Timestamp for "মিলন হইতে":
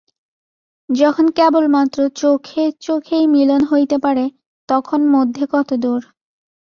3.27-3.97